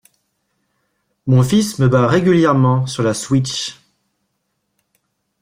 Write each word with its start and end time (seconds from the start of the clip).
Mon 1.27 1.43
fils 1.43 1.77
me 1.77 1.87
bat 1.87 2.07
régulièrement 2.07 2.87
sur 2.87 3.03
la 3.03 3.13
Switch. 3.13 3.77